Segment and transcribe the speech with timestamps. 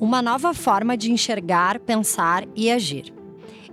[0.00, 3.12] uma nova forma de enxergar, pensar e agir.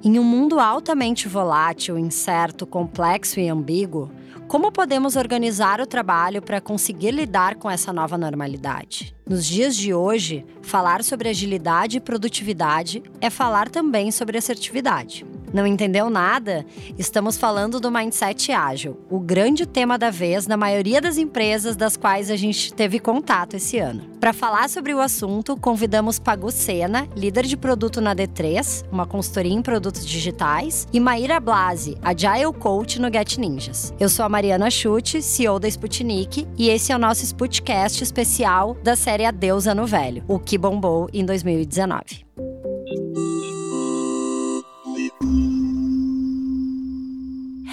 [0.04, 4.11] Em um mundo altamente volátil, incerto, complexo e ambíguo,
[4.48, 9.16] como podemos organizar o trabalho para conseguir lidar com essa nova normalidade?
[9.27, 15.25] Nos dias de hoje, falar sobre agilidade e produtividade é falar também sobre assertividade.
[15.57, 16.63] Não entendeu nada?
[16.99, 21.97] Estamos falando do mindset ágil, o grande tema da vez na maioria das empresas das
[21.97, 24.03] quais a gente teve contato esse ano.
[24.20, 29.51] Para falar sobre o assunto, convidamos Pagu Sena, líder de produto na D3, uma consultoria
[29.51, 33.91] em produtos digitais, e Maíra Blasi, Agile Coach no Get Ninjas.
[33.99, 38.76] Eu sou a Mariana Chute, CEO da Sputnik, e esse é o nosso Sputcast especial
[38.84, 42.46] da série Adeus Ano Velho, o que bombou em 2019.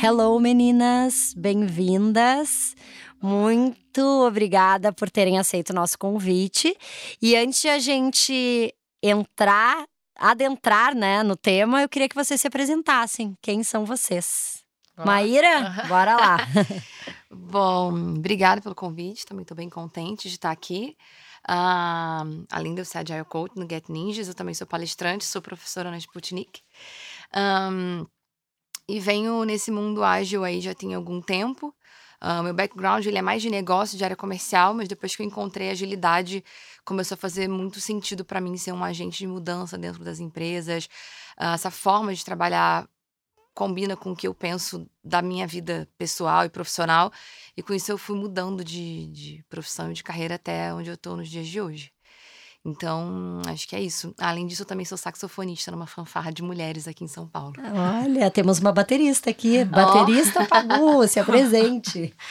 [0.03, 1.33] Hello, meninas!
[1.37, 2.75] Bem-vindas!
[3.23, 6.77] Muito obrigada por terem aceito o nosso convite.
[7.23, 9.85] E antes de a gente entrar,
[10.19, 13.37] adentrar né, no tema, eu queria que vocês se apresentassem.
[13.41, 14.63] Quem são vocês?
[14.97, 16.39] Maíra, bora lá.
[17.31, 19.25] Bom, obrigada pelo convite.
[19.25, 20.97] Também estou bem contente de estar aqui.
[21.49, 25.41] Uh, além de eu ser Agile Coach no Get Ninjas, eu também sou palestrante, sou
[25.43, 26.63] professora na Sputnik.
[27.35, 28.07] Um,
[28.89, 31.75] e venho nesse mundo ágil aí já tem algum tempo.
[32.23, 35.27] Uh, meu background ele é mais de negócio, de área comercial, mas depois que eu
[35.27, 36.43] encontrei agilidade,
[36.85, 40.87] começou a fazer muito sentido para mim ser um agente de mudança dentro das empresas.
[41.39, 42.89] Uh, essa forma de trabalhar
[43.55, 47.13] combina com o que eu penso da minha vida pessoal e profissional.
[47.57, 50.95] E com isso eu fui mudando de, de profissão e de carreira até onde eu
[50.95, 51.94] estou nos dias de hoje.
[52.67, 54.15] Então, acho que é isso.
[54.19, 57.53] Além disso, eu também sou saxofonista numa fanfarra de mulheres aqui em São Paulo.
[58.03, 59.63] Olha, temos uma baterista aqui.
[59.67, 60.47] Baterista oh.
[60.47, 62.15] Pagu, se apresente.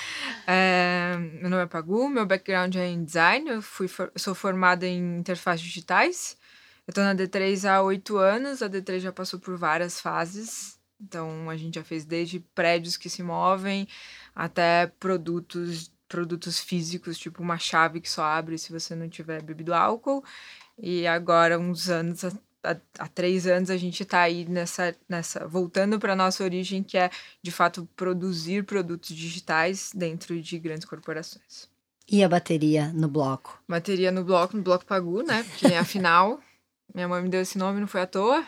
[0.45, 3.50] É, meu nome é Pagu, meu background é em design.
[3.50, 6.36] Eu fui sou formada em interfaces digitais.
[6.86, 8.62] Eu estou na D3 há oito anos.
[8.62, 10.78] A D3 já passou por várias fases.
[11.00, 13.88] Então, a gente já fez desde prédios que se movem
[14.36, 19.74] até produtos produtos físicos, tipo uma chave que só abre se você não tiver bebido
[19.74, 20.24] álcool.
[20.78, 22.24] E agora, uns anos,
[22.63, 27.09] há, três anos, a gente está aí nessa, nessa voltando para nossa origem, que é
[27.41, 31.68] de fato produzir produtos digitais dentro de grandes corporações.
[32.07, 33.59] E a bateria no bloco?
[33.68, 35.41] Bateria no bloco, no bloco Pagu, né?
[35.41, 36.40] Porque afinal,
[36.94, 38.45] minha mãe me deu esse nome, não foi à toa.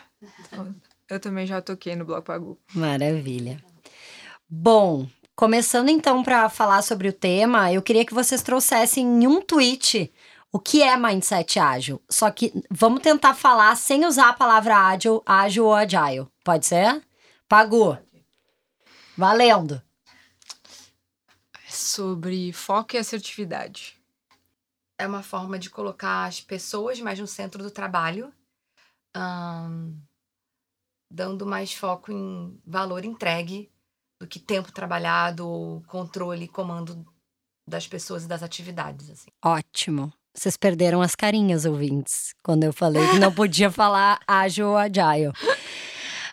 [1.10, 2.56] Eu também já toquei no bloco Pagu.
[2.72, 3.60] Maravilha.
[4.48, 9.42] Bom, Começando então para falar sobre o tema, eu queria que vocês trouxessem em um
[9.42, 10.10] tweet
[10.50, 12.02] o que é mindset ágil.
[12.08, 16.26] Só que vamos tentar falar sem usar a palavra ágil, ágil ou agile.
[16.42, 17.06] Pode ser?
[17.46, 17.98] Pagou.
[19.14, 19.82] Valendo.
[21.52, 24.00] É sobre foco e assertividade.
[24.98, 28.32] É uma forma de colocar as pessoas mais no centro do trabalho,
[31.10, 33.70] dando mais foco em valor entregue
[34.20, 37.06] do que tempo trabalhado, controle e comando
[37.68, 39.10] das pessoas e das atividades.
[39.10, 39.28] Assim.
[39.44, 40.12] Ótimo.
[40.34, 45.32] Vocês perderam as carinhas, ouvintes, quando eu falei que não podia falar ágil ou agile.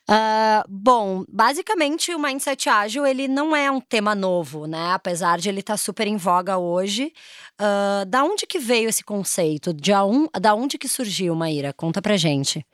[0.10, 4.92] Uh, bom, basicamente o mindset ágil ele não é um tema novo, né?
[4.92, 7.14] Apesar de ele estar tá super em voga hoje.
[7.60, 9.74] Uh, da onde que veio esse conceito?
[9.74, 11.72] De um, da onde que surgiu, Maíra?
[11.72, 12.66] Conta pra gente.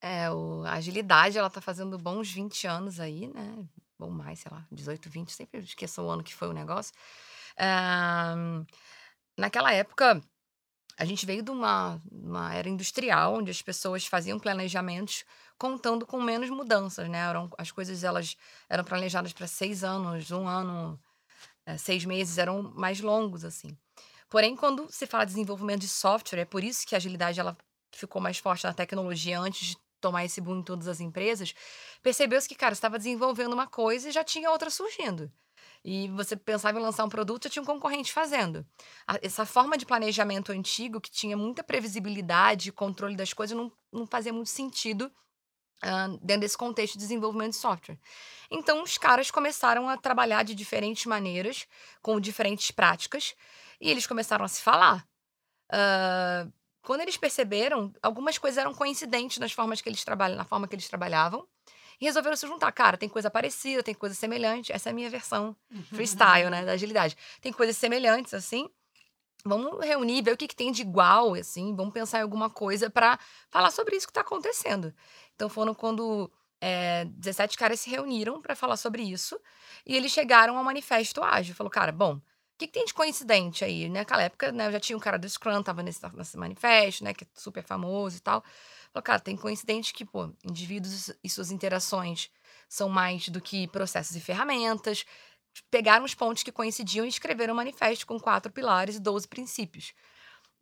[0.00, 3.64] É, o, a agilidade, ela tá fazendo bons 20 anos aí, né?
[4.02, 6.92] Ou mais, sei lá, 18, 20, sempre esqueço o ano que foi o negócio.
[7.56, 8.66] Uh,
[9.36, 10.20] naquela época,
[10.98, 15.24] a gente veio de uma, uma era industrial, onde as pessoas faziam planejamentos
[15.58, 17.18] contando com menos mudanças, né?
[17.18, 18.36] Eram, as coisas elas
[18.68, 21.00] eram planejadas para seis anos, um ano,
[21.64, 23.76] é, seis meses, eram mais longos, assim.
[24.28, 27.56] Porém, quando se fala de desenvolvimento de software, é por isso que a agilidade ela
[27.92, 31.54] ficou mais forte na tecnologia antes tomar esse boom em todas as empresas,
[32.02, 35.32] percebeu-se que, cara, estava desenvolvendo uma coisa e já tinha outra surgindo.
[35.84, 38.64] E você pensava em lançar um produto, já tinha um concorrente fazendo.
[39.20, 44.32] Essa forma de planejamento antigo, que tinha muita previsibilidade controle das coisas, não, não fazia
[44.32, 45.10] muito sentido
[45.82, 47.98] uh, dentro desse contexto de desenvolvimento de software.
[48.48, 51.66] Então, os caras começaram a trabalhar de diferentes maneiras,
[52.00, 53.34] com diferentes práticas,
[53.80, 55.04] e eles começaram a se falar.
[55.72, 60.66] Uh, quando eles perceberam, algumas coisas eram coincidentes nas formas que eles trabalham, na forma
[60.66, 61.46] que eles trabalhavam.
[62.00, 62.72] E resolveram se juntar.
[62.72, 64.72] Cara, tem coisa parecida, tem coisa semelhante.
[64.72, 65.56] Essa é a minha versão
[65.94, 66.64] freestyle, né?
[66.64, 67.16] Da agilidade.
[67.40, 68.68] Tem coisas semelhantes, assim.
[69.44, 71.76] Vamos reunir, ver o que, que tem de igual, assim.
[71.76, 73.18] Vamos pensar em alguma coisa para
[73.48, 74.92] falar sobre isso que está acontecendo.
[75.36, 76.28] Então foram quando
[76.60, 79.38] é, 17 caras se reuniram para falar sobre isso.
[79.86, 81.54] E eles chegaram ao manifesto ágil.
[81.54, 82.20] Falou, cara, bom,
[82.58, 83.88] que, que tem de coincidente aí?
[83.88, 87.14] Naquela época, né, eu já tinha um cara do Scrum, tava nesse, nesse manifesto, né,
[87.14, 88.42] que é super famoso e tal.
[88.92, 92.30] Falou, cara, tem coincidente que, pô, indivíduos e suas interações
[92.68, 95.04] são mais do que processos e ferramentas.
[95.70, 99.92] Pegaram os pontos que coincidiam e escreveram um manifesto com quatro pilares e doze princípios.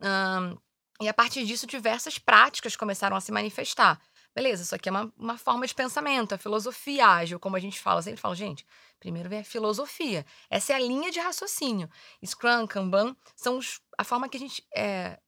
[0.01, 0.57] Um,
[1.01, 3.99] e a partir disso, diversas práticas começaram a se manifestar.
[4.33, 7.79] Beleza, isso aqui é uma, uma forma de pensamento, a filosofia ágil, como a gente
[7.79, 8.01] fala.
[8.01, 8.65] sempre falo, gente,
[8.99, 10.25] primeiro vem a filosofia.
[10.49, 11.89] Essa é a linha de raciocínio.
[12.25, 14.65] Scrum, Kanban são os, a forma que a gente.
[14.73, 15.19] É,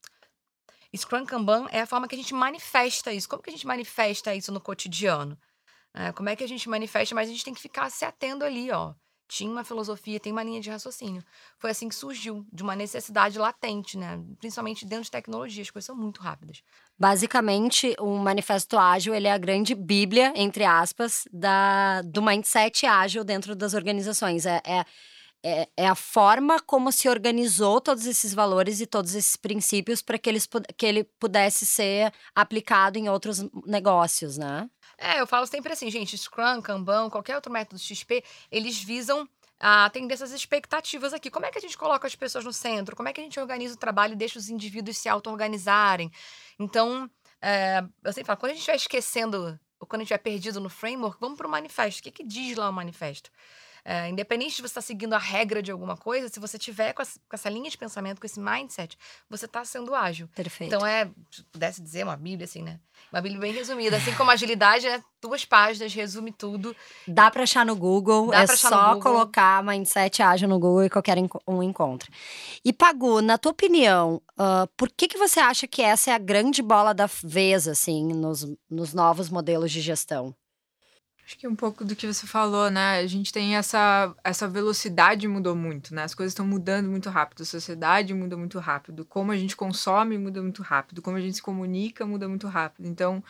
[0.96, 3.28] Scrum Kanban é a forma que a gente manifesta isso.
[3.28, 5.38] Como que a gente manifesta isso no cotidiano?
[5.94, 7.14] É, como é que a gente manifesta?
[7.14, 8.94] Mas a gente tem que ficar se atendo ali, ó
[9.34, 11.24] tinha uma filosofia, tem uma linha de raciocínio.
[11.58, 14.24] Foi assim que surgiu, de uma necessidade latente, né?
[14.38, 16.62] Principalmente dentro de tecnologia, as coisas são muito rápidas.
[16.98, 23.24] Basicamente, o Manifesto Ágil ele é a grande bíblia, entre aspas, da, do mindset ágil
[23.24, 24.46] dentro das organizações.
[24.46, 24.86] É, é,
[25.44, 30.18] é, é a forma como se organizou todos esses valores e todos esses princípios para
[30.18, 30.48] que, eles,
[30.78, 34.70] que ele pudesse ser aplicado em outros negócios, né?
[34.98, 39.28] É, eu falo sempre assim, gente, Scrum, Kanban, qualquer outro método XP, eles visam
[39.66, 41.32] atender essas expectativas aqui.
[41.32, 42.96] Como é que a gente coloca as pessoas no centro?
[42.96, 46.12] Como é que a gente organiza o trabalho e deixa os indivíduos se auto-organizarem?
[46.60, 47.10] Então,
[47.42, 50.60] é, eu sempre falo, quando a gente estiver esquecendo ou quando a gente estiver perdido
[50.60, 52.00] no framework, vamos para o manifesto.
[52.00, 53.30] O que, que diz lá o manifesto?
[53.86, 56.94] É, independente de você estar tá seguindo a regra de alguma coisa, se você tiver
[56.94, 58.98] com essa, com essa linha de pensamento, com esse mindset,
[59.30, 60.30] você está sendo ágil.
[60.34, 60.74] Perfeito.
[60.74, 62.80] Então é, se pudesse dizer, uma bíblia assim, né?
[63.12, 63.98] Uma bíblia bem resumida.
[63.98, 66.74] Assim como agilidade é duas páginas, resume tudo.
[67.08, 69.02] Dá para achar no Google, Dá é só Google.
[69.02, 72.10] colocar mindset ágil no Google e qualquer um encontra.
[72.64, 76.20] E Pagu, na tua opinião, uh, por que, que você acha que essa é a
[76.20, 80.34] grande bola da vez, assim, nos, nos novos modelos de gestão?
[81.26, 83.00] Acho que um pouco do que você falou, né?
[83.00, 86.04] A gente tem essa, essa velocidade mudou muito, né?
[86.04, 90.18] As coisas estão mudando muito rápido, a sociedade muda muito rápido, como a gente consome
[90.18, 92.88] muda muito rápido, como a gente se comunica muda muito rápido.
[92.88, 93.24] Então,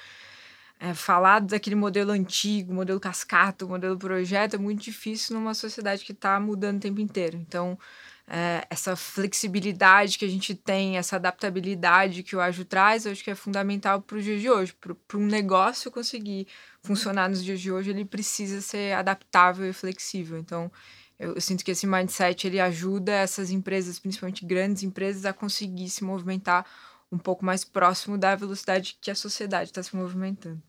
[0.80, 6.14] é, falar daquele modelo antigo, modelo cascata, modelo projeto, é muito difícil numa sociedade que
[6.14, 7.38] está mudando o tempo inteiro.
[7.38, 7.78] Então,
[8.28, 13.24] é, essa flexibilidade que a gente tem, essa adaptabilidade que o ágil traz, eu acho
[13.24, 14.74] que é fundamental para os dias de hoje.
[14.74, 16.48] Para um negócio conseguir
[16.84, 20.38] funcionar nos dias de hoje, ele precisa ser adaptável e flexível.
[20.38, 20.72] Então,
[21.18, 25.90] eu, eu, sinto que esse mindset ele ajuda essas empresas, principalmente grandes empresas, a conseguir
[25.90, 26.66] se movimentar
[27.12, 30.62] um pouco mais próximo da velocidade que a sociedade está se movimentando.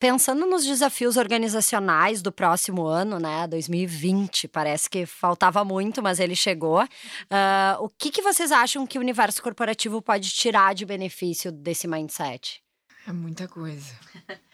[0.00, 6.36] Pensando nos desafios organizacionais do próximo ano, né, 2020, parece que faltava muito, mas ele
[6.36, 6.84] chegou.
[6.84, 11.88] Uh, o que, que vocês acham que o universo corporativo pode tirar de benefício desse
[11.88, 12.62] mindset?
[13.08, 13.92] É muita coisa.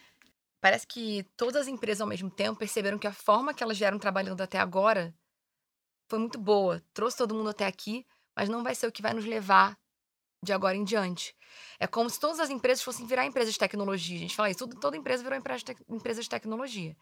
[0.64, 3.98] Parece que todas as empresas ao mesmo tempo perceberam que a forma que elas vieram
[3.98, 5.14] trabalhando até agora
[6.08, 9.12] foi muito boa, trouxe todo mundo até aqui, mas não vai ser o que vai
[9.12, 9.78] nos levar
[10.42, 11.36] de agora em diante.
[11.78, 14.16] É como se todas as empresas fossem virar empresas de tecnologia.
[14.16, 15.38] A gente fala isso, toda empresa virou
[15.86, 16.96] empresa de tecnologia.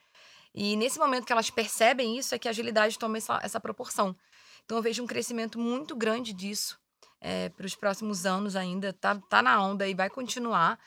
[0.52, 4.16] E nesse momento que elas percebem isso, é que a agilidade toma essa, essa proporção.
[4.64, 6.80] Então eu vejo um crescimento muito grande disso
[7.20, 8.92] é, para os próximos anos ainda.
[8.92, 10.80] Tá, tá na onda e vai continuar.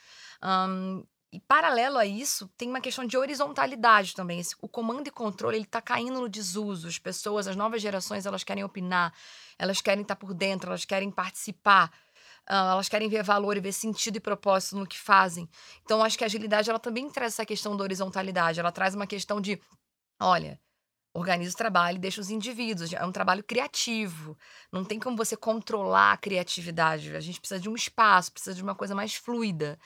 [0.44, 1.06] Um,
[1.36, 4.42] e paralelo a isso, tem uma questão de horizontalidade também.
[4.62, 6.88] O comando e controle ele está caindo no desuso.
[6.88, 9.14] As pessoas, as novas gerações, elas querem opinar,
[9.60, 11.92] elas querem estar tá por dentro, elas querem participar.
[12.50, 15.50] Uh, elas querem ver valor e ver sentido e propósito no que fazem.
[15.84, 18.60] Então, acho que a agilidade ela também traz essa questão da horizontalidade.
[18.60, 19.60] Ela traz uma questão de,
[20.22, 20.58] olha,
[21.14, 22.94] organiza o trabalho e deixa os indivíduos.
[22.94, 24.38] É um trabalho criativo.
[24.72, 27.14] Não tem como você controlar a criatividade.
[27.14, 29.78] A gente precisa de um espaço, precisa de uma coisa mais fluida.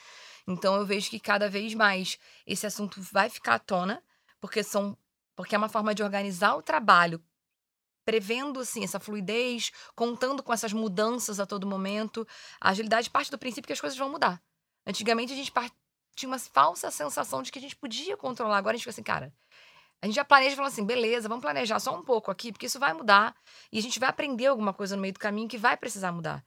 [0.52, 4.02] Então, eu vejo que cada vez mais esse assunto vai ficar à tona,
[4.40, 4.96] porque são
[5.36, 7.22] porque é uma forma de organizar o trabalho
[8.04, 12.26] prevendo assim essa fluidez, contando com essas mudanças a todo momento.
[12.60, 14.42] A agilidade parte do princípio que as coisas vão mudar.
[14.86, 15.52] Antigamente a gente
[16.16, 18.58] tinha uma falsa sensação de que a gente podia controlar.
[18.58, 19.32] Agora a gente fica assim, cara,
[20.02, 22.66] a gente já planeja e fala assim, beleza, vamos planejar só um pouco aqui, porque
[22.66, 23.34] isso vai mudar.
[23.70, 26.44] E a gente vai aprender alguma coisa no meio do caminho que vai precisar mudar.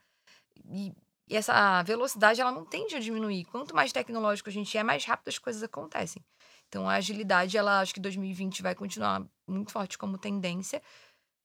[0.66, 0.92] E,
[1.34, 3.46] e essa velocidade, ela não tende a diminuir.
[3.46, 6.24] Quanto mais tecnológico a gente é, mais rápido as coisas acontecem.
[6.70, 10.80] Então, a agilidade, ela acho que 2020 vai continuar muito forte como tendência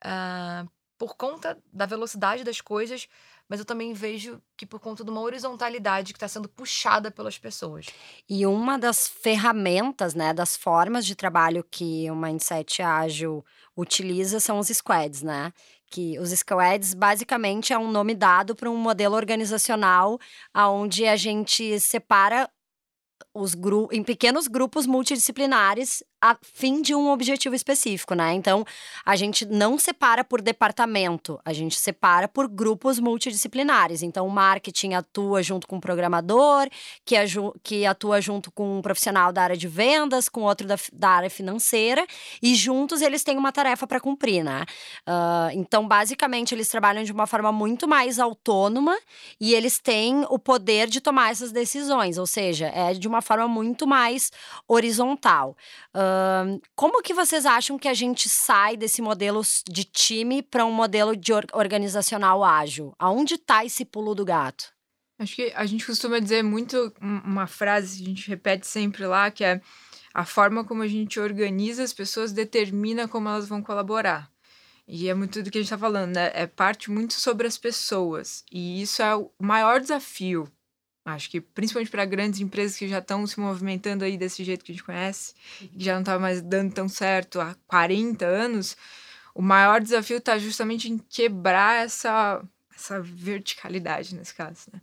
[0.04, 3.08] uh, por conta da velocidade das coisas,
[3.48, 7.38] mas eu também vejo que por conta de uma horizontalidade que está sendo puxada pelas
[7.38, 7.86] pessoas.
[8.28, 13.44] E uma das ferramentas, né, das formas de trabalho que o Mindset Ágil
[13.76, 15.52] utiliza são os squads, né?
[15.90, 20.18] Que os squads basicamente é um nome dado para um modelo organizacional
[20.54, 22.50] onde a gente separa
[23.34, 23.54] os
[23.92, 28.32] em pequenos grupos multidisciplinares a fim de um objetivo específico, né?
[28.34, 28.64] Então,
[29.04, 34.02] a gente não separa por departamento, a gente separa por grupos multidisciplinares.
[34.02, 36.68] Então, o marketing atua junto com um programador,
[37.04, 37.14] que,
[37.62, 41.30] que atua junto com um profissional da área de vendas, com outro da, da área
[41.30, 42.04] financeira,
[42.42, 44.64] e juntos eles têm uma tarefa para cumprir, né?
[45.08, 48.98] Uh, então, basicamente, eles trabalham de uma forma muito mais autônoma
[49.40, 53.46] e eles têm o poder de tomar essas decisões, ou seja, é de uma forma
[53.46, 54.32] muito mais
[54.66, 55.56] horizontal.
[55.94, 56.07] Uh,
[56.74, 61.16] como que vocês acham que a gente sai desse modelo de time para um modelo
[61.16, 62.94] de or organizacional ágil?
[62.98, 64.72] Aonde está esse pulo do gato?
[65.18, 69.30] Acho que a gente costuma dizer muito uma frase que a gente repete sempre lá,
[69.30, 69.60] que é
[70.14, 74.30] a forma como a gente organiza as pessoas determina como elas vão colaborar.
[74.86, 76.30] E é muito do que a gente está falando, né?
[76.34, 78.44] É parte muito sobre as pessoas.
[78.50, 80.50] E isso é o maior desafio
[81.14, 84.72] Acho que principalmente para grandes empresas que já estão se movimentando aí desse jeito que
[84.72, 88.76] a gente conhece, que já não está mais dando tão certo há 40 anos,
[89.34, 92.42] o maior desafio está justamente em quebrar essa,
[92.74, 94.68] essa verticalidade nesse caso.
[94.72, 94.80] Né?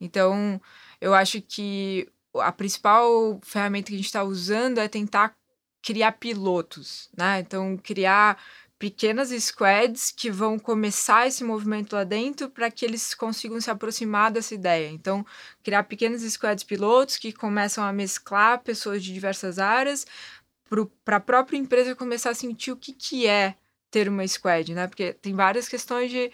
[0.00, 0.60] Então,
[1.00, 5.34] eu acho que a principal ferramenta que a gente está usando é tentar
[5.80, 7.40] criar pilotos, né?
[7.40, 8.42] Então, criar
[8.84, 14.30] pequenas squads que vão começar esse movimento lá dentro para que eles consigam se aproximar
[14.30, 14.90] dessa ideia.
[14.90, 15.24] Então,
[15.62, 20.06] criar pequenos squads pilotos que começam a mesclar pessoas de diversas áreas
[21.02, 23.54] para a própria empresa começar a sentir o que, que é
[23.90, 24.86] ter uma squad, né?
[24.86, 26.30] Porque tem várias questões de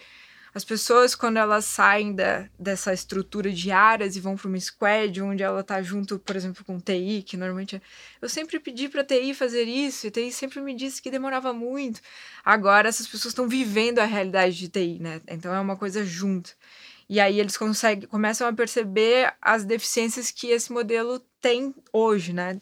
[0.53, 5.21] as pessoas, quando elas saem da, dessa estrutura de áreas e vão para uma squad,
[5.21, 7.81] onde ela está junto, por exemplo, com TI, que normalmente é,
[8.21, 12.01] eu sempre pedi para TI fazer isso, e TI sempre me disse que demorava muito.
[12.43, 15.21] Agora essas pessoas estão vivendo a realidade de TI, né?
[15.27, 16.51] Então é uma coisa junto.
[17.07, 22.61] E aí eles conseguem, começam a perceber as deficiências que esse modelo tem hoje, né?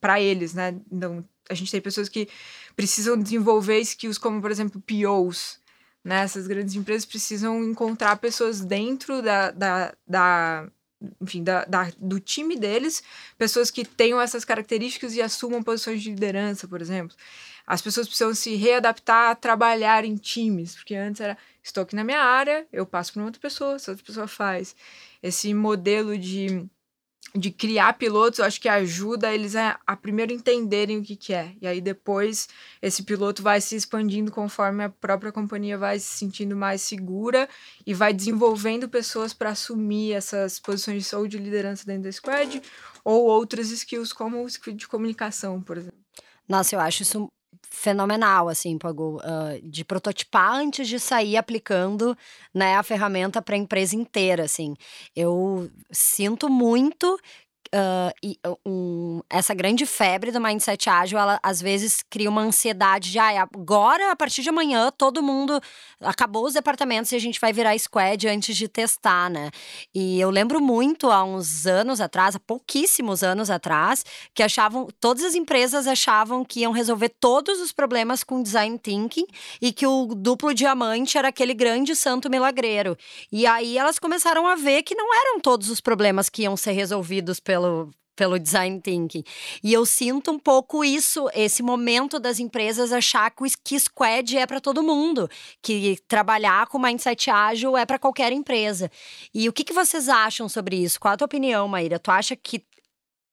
[0.00, 0.74] Para eles, né?
[0.90, 2.28] Então, a gente tem pessoas que
[2.74, 5.61] precisam desenvolver skills como, por exemplo, POs,
[6.04, 6.22] né?
[6.22, 10.68] Essas grandes empresas precisam encontrar pessoas dentro da, da, da
[11.20, 13.02] enfim, da, da, do time deles,
[13.36, 17.16] pessoas que tenham essas características e assumam posições de liderança, por exemplo.
[17.66, 22.04] As pessoas precisam se readaptar a trabalhar em times, porque antes era estou aqui na
[22.04, 24.74] minha área, eu passo para outra pessoa, essa outra pessoa faz.
[25.22, 26.68] Esse modelo de
[27.34, 31.32] de criar pilotos, eu acho que ajuda eles a, a, primeiro entenderem o que, que
[31.32, 31.54] é.
[31.60, 32.48] E aí depois
[32.80, 37.48] esse piloto vai se expandindo conforme a própria companhia vai se sentindo mais segura
[37.86, 42.60] e vai desenvolvendo pessoas para assumir essas posições ou de liderança dentro da squad
[43.02, 45.98] ou outras skills como o de comunicação, por exemplo.
[46.46, 47.28] Nossa, eu acho isso
[47.72, 52.16] fenomenal, assim, Pagu, uh, de prototipar antes de sair aplicando
[52.52, 54.74] né, a ferramenta para a empresa inteira, assim.
[55.16, 57.18] Eu sinto muito
[57.74, 63.10] Uh, e, um, essa grande febre do mindset ágil, ela às vezes cria uma ansiedade
[63.10, 65.58] de ah, agora, a partir de amanhã, todo mundo
[65.98, 69.50] acabou os departamentos e a gente vai virar squad antes de testar, né?
[69.94, 75.24] E eu lembro muito há uns anos atrás, há pouquíssimos anos atrás, que achavam, todas
[75.24, 79.26] as empresas achavam que iam resolver todos os problemas com design thinking
[79.62, 82.98] e que o duplo diamante era aquele grande santo milagreiro.
[83.30, 86.72] E aí elas começaram a ver que não eram todos os problemas que iam ser
[86.72, 89.22] resolvidos pelo pelo, pelo design thinking.
[89.62, 93.32] E eu sinto um pouco isso, esse momento das empresas achar
[93.64, 95.28] que squad é para todo mundo,
[95.62, 98.90] que trabalhar com mindset ágil é para qualquer empresa.
[99.32, 101.00] E o que, que vocês acham sobre isso?
[101.00, 101.98] Qual a tua opinião, Maíra?
[101.98, 102.64] Tu acha que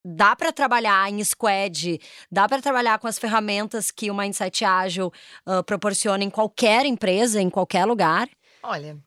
[0.06, 2.00] dá para trabalhar em squad,
[2.32, 5.12] dá para trabalhar com as ferramentas que o mindset ágil
[5.46, 8.30] uh, proporciona em qualquer empresa, em qualquer lugar?
[8.64, 8.98] Olha,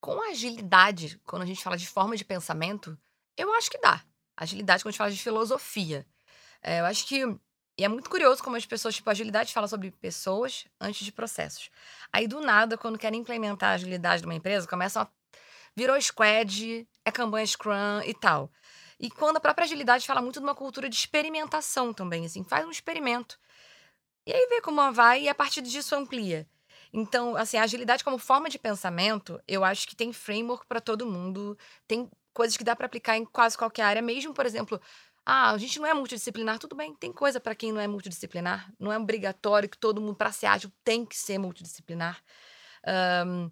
[0.00, 2.96] com agilidade, quando a gente fala de forma de pensamento,
[3.36, 4.02] eu acho que dá
[4.36, 6.06] agilidade quando a gente fala de filosofia.
[6.62, 7.22] É, eu acho que.
[7.78, 11.70] E é muito curioso como as pessoas, tipo, agilidade fala sobre pessoas antes de processos.
[12.12, 15.08] Aí, do nada, quando querem implementar a agilidade numa empresa, começam a.
[15.76, 18.50] Virou squad, é campanha Scrum e tal.
[18.98, 22.66] E quando a própria agilidade fala muito de uma cultura de experimentação também, assim, faz
[22.66, 23.38] um experimento.
[24.26, 26.48] E aí vê como vai e a partir disso amplia.
[26.92, 31.04] Então, assim, a agilidade como forma de pensamento, eu acho que tem framework para todo
[31.04, 34.78] mundo, tem coisas que dá para aplicar em quase qualquer área, mesmo, por exemplo,
[35.24, 38.70] ah, a gente não é multidisciplinar, tudo bem, tem coisa para quem não é multidisciplinar,
[38.78, 42.22] não é obrigatório que todo mundo, para ser ágil, tem que ser multidisciplinar.
[43.26, 43.50] Um,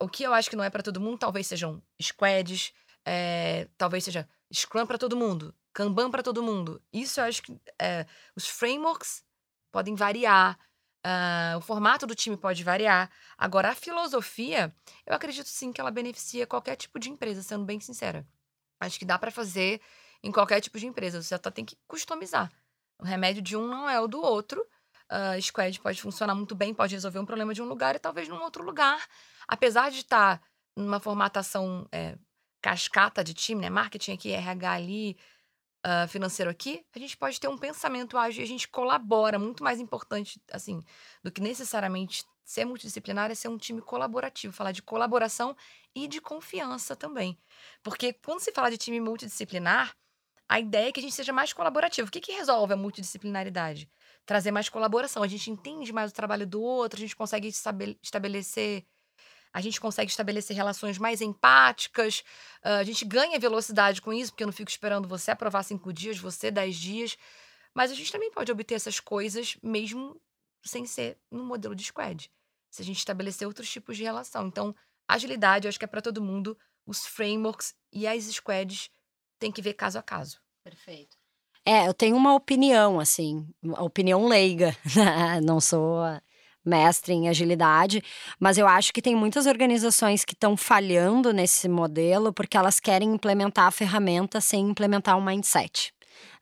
[0.00, 2.72] o que eu acho que não é para todo mundo, talvez sejam squads,
[3.06, 6.82] é, talvez seja Scrum para todo mundo, Kanban para todo mundo.
[6.92, 9.24] Isso eu acho que é, os frameworks
[9.70, 10.58] podem variar,
[11.04, 13.10] Uh, o formato do time pode variar.
[13.36, 14.74] Agora, a filosofia,
[15.06, 18.26] eu acredito sim que ela beneficia qualquer tipo de empresa, sendo bem sincera.
[18.80, 19.82] Acho que dá para fazer
[20.22, 21.22] em qualquer tipo de empresa.
[21.22, 22.50] Você só tem que customizar.
[22.98, 24.64] O remédio de um não é o do outro.
[25.12, 28.26] Uh, Squad pode funcionar muito bem, pode resolver um problema de um lugar e talvez
[28.26, 29.04] num outro lugar.
[29.46, 30.40] Apesar de estar
[30.74, 32.16] numa formatação é,
[32.62, 33.68] cascata de time, né?
[33.68, 35.18] Marketing aqui, RH ali,
[35.84, 39.38] uh, financeiro aqui, a gente pode ter um pensamento ágil e a gente colabora.
[39.38, 40.82] Muito mais importante, assim,
[41.22, 45.56] do que necessariamente ser multidisciplinar é ser um time colaborativo, falar de colaboração
[45.94, 47.38] e de confiança também.
[47.82, 49.94] Porque quando se fala de time multidisciplinar,
[50.48, 52.08] a ideia é que a gente seja mais colaborativo.
[52.08, 53.90] O que, que resolve a multidisciplinaridade?
[54.26, 55.22] Trazer mais colaboração.
[55.22, 57.48] A gente entende mais o trabalho do outro, a gente consegue
[58.02, 58.84] estabelecer.
[59.54, 62.24] A gente consegue estabelecer relações mais empáticas,
[62.60, 66.18] a gente ganha velocidade com isso, porque eu não fico esperando você aprovar cinco dias,
[66.18, 67.16] você dez dias.
[67.72, 70.20] Mas a gente também pode obter essas coisas mesmo
[70.64, 72.28] sem ser no modelo de squad.
[72.68, 74.48] Se a gente estabelecer outros tipos de relação.
[74.48, 74.74] Então,
[75.06, 76.58] agilidade, eu acho que é para todo mundo.
[76.84, 78.90] Os frameworks e as squads
[79.38, 80.40] tem que ver caso a caso.
[80.64, 81.16] Perfeito.
[81.64, 84.76] É, eu tenho uma opinião, assim, uma opinião leiga.
[84.96, 85.40] Né?
[85.40, 86.02] Não sou
[86.64, 88.02] mestre em agilidade,
[88.38, 93.12] mas eu acho que tem muitas organizações que estão falhando nesse modelo porque elas querem
[93.12, 95.93] implementar a ferramenta sem implementar o mindset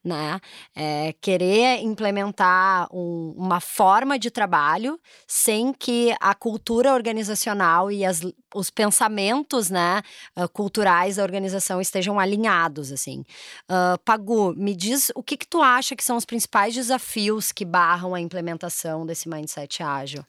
[0.05, 0.41] né?
[0.75, 8.21] É, querer implementar um, uma forma de trabalho sem que a cultura organizacional e as,
[8.55, 10.03] os pensamentos, né,
[10.37, 13.25] uh, culturais da organização estejam alinhados, assim.
[13.71, 17.65] Uh, Pagu, me diz o que que tu acha que são os principais desafios que
[17.65, 20.25] barram a implementação desse mindset ágil?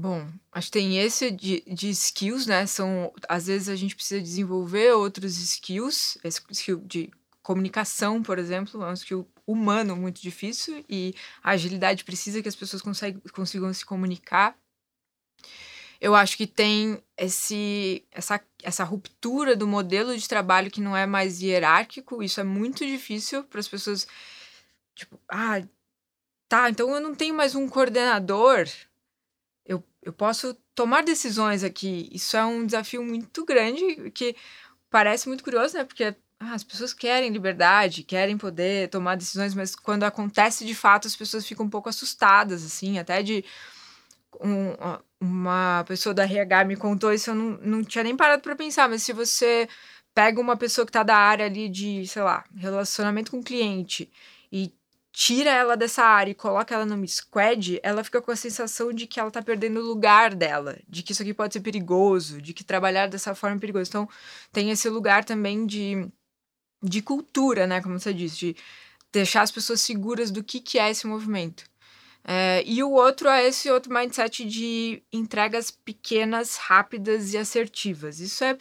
[0.00, 2.66] Bom, acho que tem esse de, de skills, né?
[2.66, 7.10] São, às vezes a gente precisa desenvolver outros skills, skill de
[7.48, 12.54] comunicação, por exemplo, é um skill humano muito difícil e a agilidade precisa que as
[12.54, 14.54] pessoas consigam, consigam se comunicar.
[15.98, 21.06] Eu acho que tem esse, essa, essa ruptura do modelo de trabalho que não é
[21.06, 22.22] mais hierárquico.
[22.22, 24.06] Isso é muito difícil para as pessoas.
[24.94, 25.62] Tipo, ah,
[26.50, 28.68] tá, então eu não tenho mais um coordenador.
[29.64, 32.10] Eu, eu posso tomar decisões aqui.
[32.12, 34.36] Isso é um desafio muito grande que
[34.90, 35.84] parece muito curioso, né?
[35.84, 41.08] Porque ah, as pessoas querem liberdade, querem poder tomar decisões, mas quando acontece de fato,
[41.08, 43.44] as pessoas ficam um pouco assustadas, assim, até de.
[44.40, 44.74] Um,
[45.20, 48.88] uma pessoa da RH me contou isso, eu não, não tinha nem parado para pensar,
[48.88, 49.68] mas se você
[50.14, 54.10] pega uma pessoa que tá da área ali de, sei lá, relacionamento com cliente
[54.52, 54.72] e
[55.12, 59.06] tira ela dessa área e coloca ela numa squad, ela fica com a sensação de
[59.06, 62.52] que ela tá perdendo o lugar dela, de que isso aqui pode ser perigoso, de
[62.54, 63.90] que trabalhar dessa forma é perigoso.
[63.90, 64.08] Então,
[64.52, 66.08] tem esse lugar também de
[66.82, 67.80] de cultura, né?
[67.80, 68.56] Como você disse, de
[69.12, 71.64] deixar as pessoas seguras do que, que é esse movimento.
[72.24, 78.20] É, e o outro é esse outro mindset de entregas pequenas, rápidas e assertivas.
[78.20, 78.56] Isso é.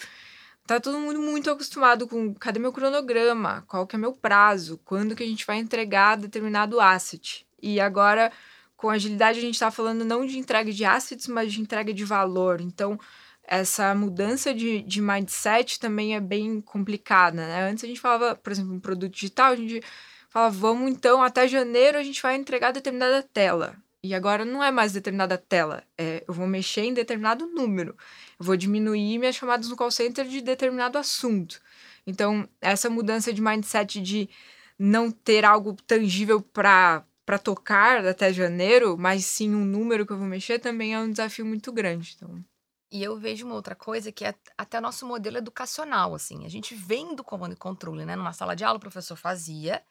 [0.66, 3.64] Tá todo mundo muito acostumado com cadê meu cronograma?
[3.68, 4.80] Qual que é meu prazo?
[4.84, 7.46] Quando que a gente vai entregar determinado asset?
[7.62, 8.32] E agora,
[8.76, 12.04] com agilidade, a gente está falando não de entrega de assets, mas de entrega de
[12.04, 12.62] valor.
[12.62, 13.00] Então,
[13.48, 17.70] essa mudança de, de mindset também é bem complicada, né?
[17.70, 19.82] Antes a gente falava, por exemplo, um produto digital, a gente
[20.30, 23.76] falava, vamos então, até janeiro a gente vai entregar determinada tela.
[24.04, 27.96] E agora não é mais determinada tela, é, eu vou mexer em determinado número,
[28.40, 31.60] eu vou diminuir minhas chamadas no call center de determinado assunto.
[32.06, 34.30] Então, essa mudança de mindset de
[34.78, 40.18] não ter algo tangível para para tocar até janeiro, mas sim um número que eu
[40.18, 42.14] vou mexer também é um desafio muito grande.
[42.16, 42.42] Então,
[42.92, 46.46] e eu vejo uma outra coisa que é até nosso modelo educacional, assim.
[46.46, 48.16] A gente vem do comando e controle, né?
[48.16, 49.84] Numa sala de aula, o professor fazia,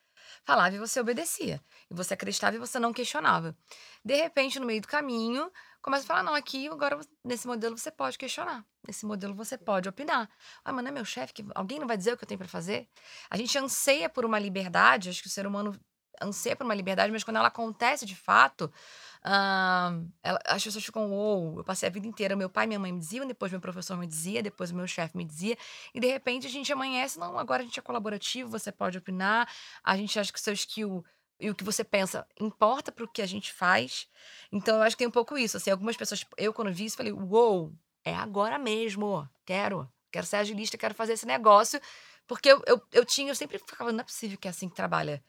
[0.44, 1.61] falava e você obedecia.
[1.90, 3.56] E você acreditava e você não questionava.
[4.04, 5.50] De repente, no meio do caminho,
[5.82, 8.64] começa a falar: não, aqui agora nesse modelo você pode questionar.
[8.87, 10.30] Nesse modelo você pode opinar.
[10.64, 12.38] Ah, mas não é meu chefe, que alguém não vai dizer o que eu tenho
[12.38, 12.88] para fazer?
[13.28, 15.78] A gente anseia por uma liberdade, acho que o ser humano
[16.20, 18.72] anseia por uma liberdade, mas quando ela acontece de fato,
[19.26, 22.68] Uh, ela, as pessoas ficam, uou, wow, eu passei a vida inteira, meu pai e
[22.68, 25.58] minha mãe me diziam, depois meu professor me dizia, depois meu chefe me dizia,
[25.92, 29.52] e de repente a gente amanhece, não, agora a gente é colaborativo, você pode opinar,
[29.82, 31.04] a gente acha que o seu skill
[31.40, 34.08] e o que você pensa importa para o que a gente faz.
[34.52, 36.96] Então eu acho que tem um pouco isso, assim, algumas pessoas, eu quando vi isso,
[36.96, 41.80] falei, uou, wow, é agora mesmo, quero, quero ser agilista, quero fazer esse negócio,
[42.28, 44.76] porque eu, eu, eu tinha, eu sempre ficava, não é possível que é assim que
[44.76, 45.20] trabalha.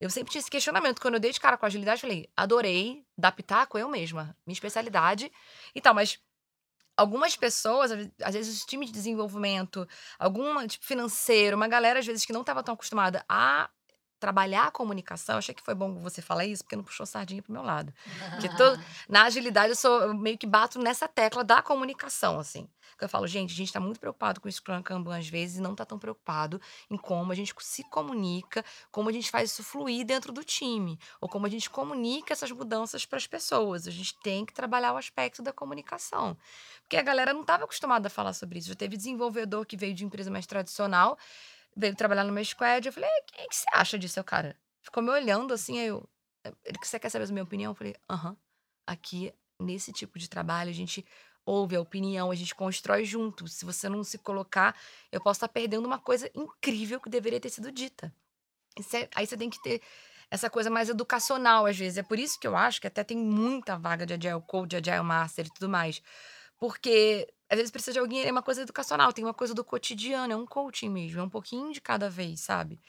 [0.00, 1.00] Eu sempre tinha esse questionamento.
[1.00, 5.30] Quando eu dei de cara com agilidade, falei, adorei, dar pitaco eu mesma, minha especialidade
[5.74, 6.18] e tal, mas
[6.96, 7.90] algumas pessoas,
[8.22, 9.86] às vezes o time de desenvolvimento,
[10.18, 13.70] alguma, tipo, financeiro, uma galera, às vezes, que não estava tão acostumada a
[14.18, 17.52] trabalhar a comunicação, achei que foi bom você falar isso, porque não puxou sardinha pro
[17.52, 17.92] meu lado.
[18.30, 22.68] Porque todo, na agilidade eu sou eu meio que bato nessa tecla da comunicação, assim.
[22.98, 25.60] Eu falo, gente, a gente está muito preocupado com o Scrum Kanban às vezes e
[25.60, 29.62] não está tão preocupado em como a gente se comunica, como a gente faz isso
[29.62, 33.86] fluir dentro do time, ou como a gente comunica essas mudanças para as pessoas.
[33.86, 36.36] A gente tem que trabalhar o aspecto da comunicação.
[36.82, 38.68] Porque a galera não estava acostumada a falar sobre isso.
[38.68, 41.18] Já teve desenvolvedor que veio de empresa mais tradicional,
[41.76, 42.86] veio trabalhar no meu squad.
[42.86, 44.56] Eu falei, o que, que você acha disso, cara?
[44.82, 46.08] Ficou me olhando assim, aí eu.
[46.82, 47.72] Você quer saber a minha opinião?
[47.72, 48.36] Eu falei, aham.
[48.86, 51.04] Aqui, nesse tipo de trabalho, a gente
[51.44, 53.46] ouve a opinião, a gente constrói junto.
[53.48, 54.76] Se você não se colocar,
[55.10, 58.14] eu posso estar perdendo uma coisa incrível que deveria ter sido dita.
[58.94, 59.80] É, aí você tem que ter
[60.30, 61.98] essa coisa mais educacional, às vezes.
[61.98, 64.90] É por isso que eu acho que até tem muita vaga de Agile Code, de
[64.90, 66.02] Agile Master e tudo mais.
[66.58, 70.32] Porque às vezes precisa de alguém, é uma coisa educacional, tem uma coisa do cotidiano,
[70.32, 72.80] é um coaching mesmo, é um pouquinho de cada vez, sabe?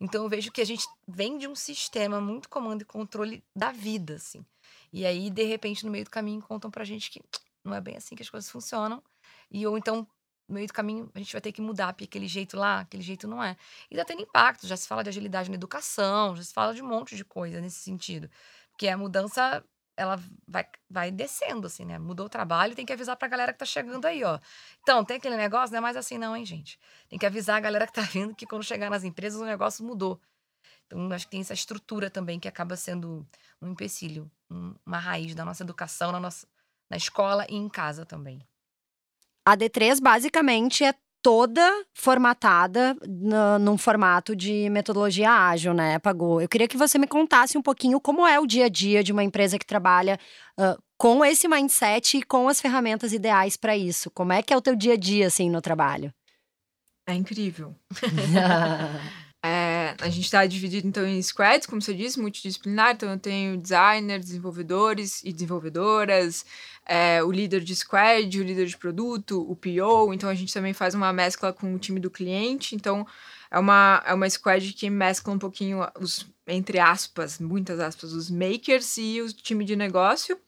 [0.00, 3.72] Então eu vejo que a gente vem de um sistema muito comando e controle da
[3.72, 4.44] vida, assim.
[4.92, 7.20] E aí, de repente, no meio do caminho, contam pra gente que
[7.64, 9.02] não é bem assim que as coisas funcionam.
[9.50, 10.06] E ou então,
[10.48, 13.02] no meio do caminho, a gente vai ter que mudar, porque aquele jeito lá, aquele
[13.02, 13.56] jeito não é.
[13.90, 16.82] E tá tendo impacto, já se fala de agilidade na educação, já se fala de
[16.82, 18.30] um monte de coisa nesse sentido.
[18.70, 19.64] Porque a mudança,
[19.96, 21.98] ela vai, vai descendo, assim, né?
[21.98, 24.38] Mudou o trabalho, tem que avisar pra galera que tá chegando aí, ó.
[24.82, 26.78] Então, tem aquele negócio, não é mais assim não, hein, gente?
[27.08, 29.84] Tem que avisar a galera que tá vindo que quando chegar nas empresas o negócio
[29.84, 30.20] mudou.
[30.86, 33.26] Então, acho que tem essa estrutura também que acaba sendo
[33.60, 36.46] um empecilho, um, uma raiz da nossa educação, na nossa,
[36.90, 38.46] na escola e em casa também.
[39.46, 40.94] A D3 basicamente é
[41.24, 46.38] toda formatada no, num formato de metodologia ágil, né, Pagou?
[46.38, 49.10] Eu queria que você me contasse um pouquinho como é o dia a dia de
[49.10, 50.20] uma empresa que trabalha
[50.60, 54.10] uh, com esse mindset e com as ferramentas ideais para isso.
[54.10, 56.12] Como é que é o teu dia a dia, assim, no trabalho?
[57.08, 57.74] É incrível.
[60.00, 62.92] A gente está dividido então em squads, como você disse, multidisciplinar.
[62.92, 66.44] Então eu tenho designers, desenvolvedores e desenvolvedoras,
[66.86, 70.12] é, o líder de squad, o líder de produto, o PO.
[70.12, 72.74] Então a gente também faz uma mescla com o time do cliente.
[72.74, 73.06] Então
[73.50, 78.30] é uma, é uma squad que mescla um pouquinho os, entre aspas, muitas aspas, os
[78.30, 80.38] makers e o time de negócio.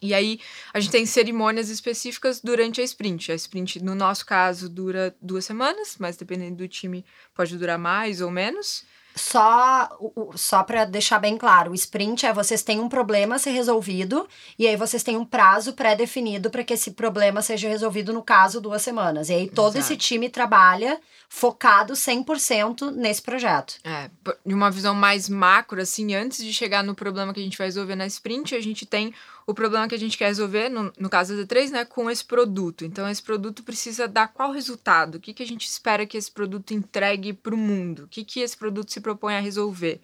[0.00, 0.40] E aí,
[0.72, 3.32] a gente tem cerimônias específicas durante a sprint.
[3.32, 8.20] A sprint, no nosso caso, dura duas semanas, mas dependendo do time, pode durar mais
[8.20, 8.84] ou menos.
[9.18, 9.88] Só,
[10.36, 14.28] só para deixar bem claro, o sprint é vocês têm um problema a ser resolvido
[14.56, 18.60] e aí vocês têm um prazo pré-definido para que esse problema seja resolvido no caso
[18.60, 19.28] duas semanas.
[19.28, 19.92] E aí todo Exato.
[19.92, 23.74] esse time trabalha focado 100% nesse projeto.
[23.82, 24.08] É,
[24.46, 27.66] de uma visão mais macro assim, antes de chegar no problema que a gente vai
[27.66, 29.12] resolver na sprint, a gente tem
[29.48, 32.22] o problema que a gente quer resolver, no, no caso da D3, né, com esse
[32.22, 32.84] produto.
[32.84, 35.14] Então, esse produto precisa dar qual resultado?
[35.14, 38.04] O que, que a gente espera que esse produto entregue para o mundo?
[38.04, 40.02] O que, que esse produto se propõe a resolver?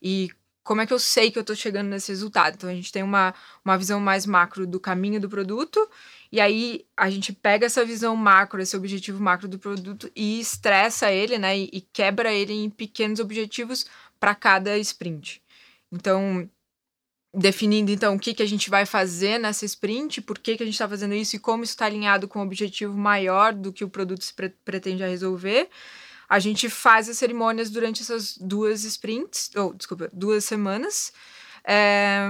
[0.00, 0.30] E
[0.64, 2.54] como é que eu sei que eu estou chegando nesse resultado?
[2.54, 5.86] Então, a gente tem uma, uma visão mais macro do caminho do produto,
[6.32, 11.12] e aí a gente pega essa visão macro, esse objetivo macro do produto e estressa
[11.12, 13.84] ele, né, e, e quebra ele em pequenos objetivos
[14.18, 15.42] para cada sprint.
[15.92, 16.48] Então,
[17.32, 20.66] definindo então o que, que a gente vai fazer nessa sprint, por que, que a
[20.66, 23.84] gente está fazendo isso e como isso está alinhado com o objetivo maior do que
[23.84, 25.68] o produto se pre pretende resolver.
[26.28, 31.12] A gente faz as cerimônias durante essas duas sprints, ou desculpa, duas semanas.
[31.64, 32.26] É,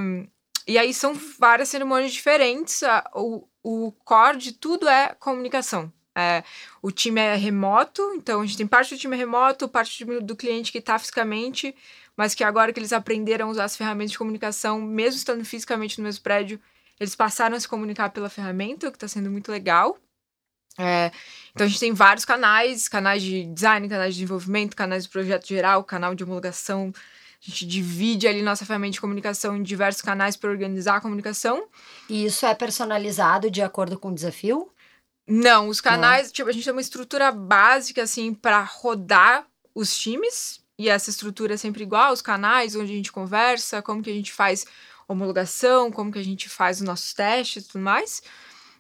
[0.67, 2.83] e aí são várias cerimônias diferentes.
[3.15, 5.93] O, o core de tudo é comunicação.
[6.17, 6.43] É,
[6.83, 10.73] o time é remoto, então a gente tem parte do time remoto, parte do cliente
[10.73, 11.75] que está fisicamente,
[12.19, 15.99] mas que agora que eles aprenderam a usar as ferramentas de comunicação, mesmo estando fisicamente
[15.99, 16.61] no mesmo prédio,
[16.99, 19.97] eles passaram a se comunicar pela ferramenta, o que está sendo muito legal.
[20.77, 21.13] É,
[21.53, 25.47] então a gente tem vários canais, canais de design, canais de desenvolvimento, canais de projeto
[25.47, 26.93] geral, canal de homologação.
[27.41, 31.69] A gente divide ali nossa ferramenta de comunicação em diversos canais para organizar a comunicação.
[32.09, 34.73] E isso é personalizado de acordo com o desafio?
[35.25, 36.33] Não, os canais, Não.
[36.33, 41.55] tipo, a gente tem uma estrutura básica assim para rodar os times, e essa estrutura
[41.55, 44.64] é sempre igual, os canais onde a gente conversa, como que a gente faz
[45.09, 48.23] homologação, como que a gente faz os nossos testes e tudo mais.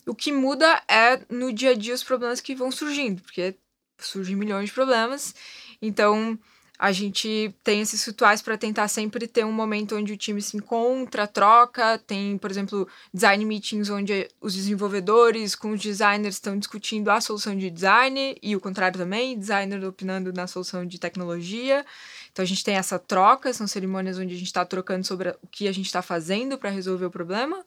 [0.06, 3.56] O que muda é no dia a dia os problemas que vão surgindo, porque
[3.98, 5.34] surgem milhões de problemas.
[5.82, 6.38] Então,
[6.78, 10.56] a gente tem esses rituais para tentar sempre ter um momento onde o time se
[10.56, 11.98] encontra, troca.
[11.98, 17.56] Tem, por exemplo, design meetings onde os desenvolvedores com os designers estão discutindo a solução
[17.56, 21.84] de design e o contrário também, designer opinando na solução de tecnologia.
[22.30, 25.48] Então a gente tem essa troca, são cerimônias onde a gente está trocando sobre o
[25.50, 27.64] que a gente está fazendo para resolver o problema.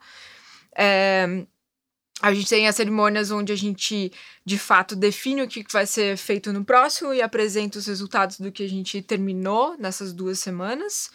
[0.73, 1.45] É,
[2.21, 4.11] A gente tem as cerimônias onde a gente,
[4.45, 8.51] de fato, define o que vai ser feito no próximo e apresenta os resultados do
[8.51, 11.09] que a gente terminou nessas duas semanas.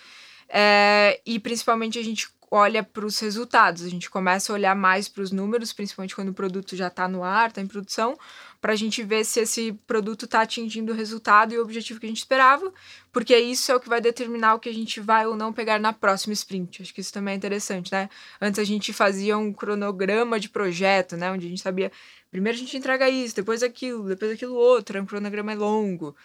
[0.48, 5.08] É, e principalmente a gente olha para os resultados, a gente começa a olhar mais
[5.08, 8.16] para os números, principalmente quando o produto já está no ar, está em produção,
[8.60, 12.06] para a gente ver se esse produto está atingindo o resultado e o objetivo que
[12.06, 12.72] a gente esperava,
[13.12, 15.78] porque isso é o que vai determinar o que a gente vai ou não pegar
[15.78, 16.82] na próxima sprint.
[16.82, 18.08] Acho que isso também é interessante, né?
[18.40, 21.30] Antes a gente fazia um cronograma de projeto, né?
[21.30, 21.90] Onde a gente sabia,
[22.30, 26.16] primeiro a gente entrega isso, depois aquilo, depois aquilo outro, é um cronograma longo.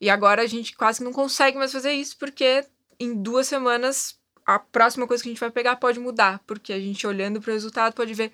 [0.00, 2.64] E agora a gente quase não consegue mais fazer isso, porque
[2.98, 4.17] em duas semanas
[4.48, 7.50] a próxima coisa que a gente vai pegar pode mudar, porque a gente olhando para
[7.50, 8.32] o resultado pode ver,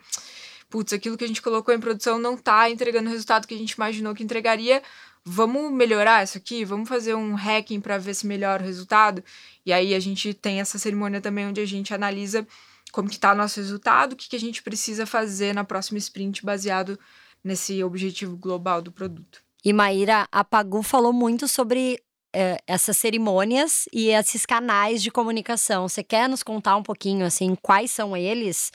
[0.70, 3.58] putz, aquilo que a gente colocou em produção não está entregando o resultado que a
[3.58, 4.80] gente imaginou que entregaria.
[5.24, 6.64] Vamos melhorar isso aqui?
[6.64, 9.24] Vamos fazer um hacking para ver se melhora o resultado?
[9.66, 12.46] E aí a gente tem essa cerimônia também onde a gente analisa
[12.92, 15.98] como que está o nosso resultado, o que, que a gente precisa fazer na próxima
[15.98, 16.96] sprint baseado
[17.42, 19.42] nesse objetivo global do produto.
[19.64, 22.03] E Maíra, a Pagu falou muito sobre
[22.34, 25.88] é, essas cerimônias e esses canais de comunicação.
[25.88, 28.72] Você quer nos contar um pouquinho, assim, quais são eles?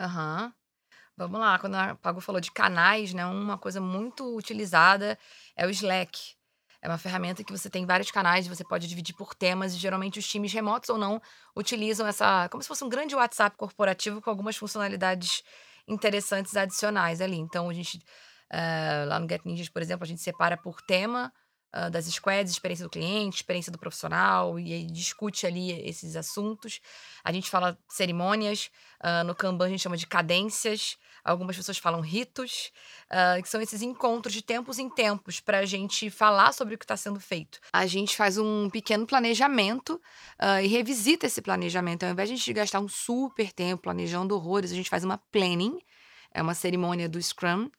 [0.00, 0.44] Aham.
[0.44, 0.52] Uhum.
[1.16, 5.18] Vamos lá, quando a Pago falou de canais, né, uma coisa muito utilizada
[5.54, 6.18] é o Slack.
[6.80, 10.18] É uma ferramenta que você tem vários canais, você pode dividir por temas, e geralmente
[10.18, 11.20] os times remotos ou não
[11.54, 15.42] utilizam essa, como se fosse um grande WhatsApp corporativo com algumas funcionalidades
[15.86, 17.36] interessantes adicionais ali.
[17.36, 21.30] Então, a gente, uh, lá no Get Ninjas, por exemplo, a gente separa por tema,
[21.74, 26.80] uh, das squads, experiência do cliente, experiência do profissional, e aí discute ali esses assuntos.
[27.24, 28.70] A gente fala cerimônias,
[29.02, 32.72] uh, no Kanban a gente chama de cadências, algumas pessoas falam ritos,
[33.10, 36.78] uh, que são esses encontros de tempos em tempos para a gente falar sobre o
[36.78, 37.60] que está sendo feito.
[37.72, 40.00] A gente faz um pequeno planejamento
[40.62, 42.04] e revisita esse planejamento.
[42.04, 45.18] Ao invés de a gente gastar um super tempo planejando horrores, a gente faz uma
[45.18, 45.78] planning,
[46.32, 47.70] é uma cerimônia do Scrum,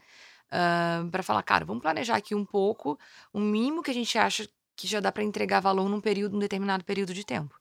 [0.52, 3.00] uh, para falar, cara, vamos planejar aqui um pouco,
[3.34, 6.40] o mínimo que a gente acha que já dá para entregar valor num período, num
[6.40, 7.60] determinado período de tempo.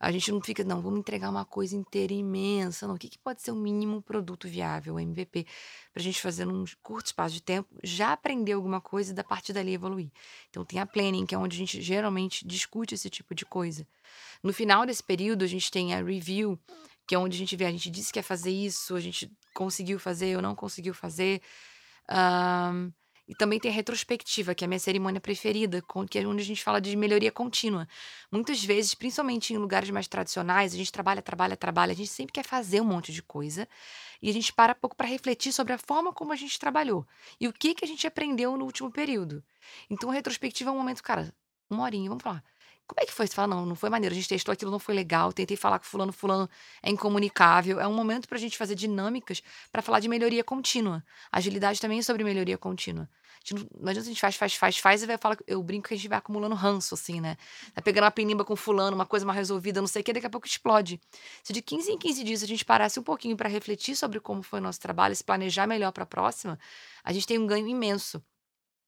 [0.00, 2.94] A gente não fica, não, vamos entregar uma coisa inteira imensa, não.
[2.94, 5.44] O que, que pode ser o mínimo produto viável, MVP,
[5.92, 9.24] para a gente fazer num curto espaço de tempo, já aprender alguma coisa e da
[9.24, 10.10] partir dali evoluir.
[10.50, 13.84] Então tem a planning, que é onde a gente geralmente discute esse tipo de coisa.
[14.40, 16.56] No final desse período, a gente tem a review,
[17.04, 19.28] que é onde a gente vê, a gente disse que ia fazer isso, a gente
[19.52, 21.42] conseguiu fazer ou não conseguiu fazer.
[22.10, 22.92] Um,
[23.28, 26.46] e também tem a retrospectiva, que é a minha cerimônia preferida, que é onde a
[26.46, 27.86] gente fala de melhoria contínua.
[28.32, 32.32] Muitas vezes, principalmente em lugares mais tradicionais, a gente trabalha, trabalha, trabalha, a gente sempre
[32.32, 33.68] quer fazer um monte de coisa
[34.22, 37.06] e a gente para pouco para refletir sobre a forma como a gente trabalhou
[37.38, 39.44] e o que, que a gente aprendeu no último período.
[39.90, 41.30] Então, a retrospectiva é um momento, cara,
[41.68, 42.42] uma horinha, vamos falar.
[42.88, 43.26] Como é que foi?
[43.26, 45.78] Você fala, não, não foi maneiro, a gente testou aquilo, não foi legal, tentei falar
[45.78, 46.48] com fulano, fulano
[46.82, 47.78] é incomunicável.
[47.78, 51.04] É um momento para a gente fazer dinâmicas para falar de melhoria contínua.
[51.30, 53.06] Agilidade também é sobre melhoria contínua.
[53.52, 55.94] Não, não adianta a gente faz, faz, faz, faz e vai falar, eu brinco que
[55.94, 57.36] a gente vai acumulando ranço, assim, né?
[57.74, 60.26] Tá pegando uma penimba com fulano, uma coisa mal resolvida, não sei o que, daqui
[60.26, 60.98] a pouco explode.
[61.42, 64.42] Se de 15 em 15 dias a gente parasse um pouquinho para refletir sobre como
[64.42, 66.58] foi o nosso trabalho, se planejar melhor para a próxima,
[67.04, 68.22] a gente tem um ganho imenso.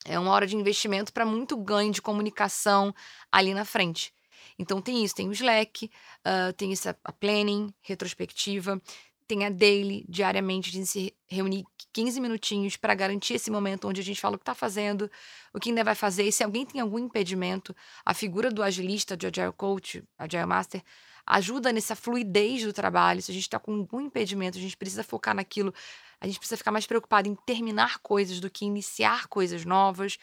[0.05, 2.95] É uma hora de investimento para muito ganho de comunicação
[3.31, 4.13] ali na frente.
[4.59, 8.81] Então tem isso, tem o Slack, uh, tem essa a planning, retrospectiva,
[9.27, 14.05] tem a daily, diariamente, gente se reunir 15 minutinhos para garantir esse momento onde a
[14.05, 15.11] gente fala o que está fazendo,
[15.55, 19.17] o que ainda vai fazer, e se alguém tem algum impedimento, a figura do agilista,
[19.17, 20.83] de Agile Coach, Agile Master,
[21.25, 23.23] ajuda nessa fluidez do trabalho.
[23.23, 25.73] Se a gente está com algum impedimento, a gente precisa focar naquilo,
[26.21, 30.19] a gente precisa ficar mais preocupado em terminar coisas do que iniciar coisas novas.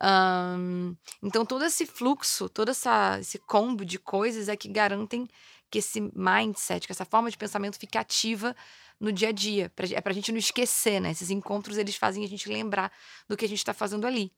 [0.00, 5.26] Um, então, todo esse fluxo, todo essa, esse combo de coisas é que garantem
[5.70, 8.54] que esse mindset, que essa forma de pensamento fique ativa
[9.00, 9.70] no dia a dia.
[9.74, 11.10] Pra, é para a gente não esquecer, né?
[11.10, 12.92] Esses encontros, eles fazem a gente lembrar
[13.28, 14.32] do que a gente está fazendo ali.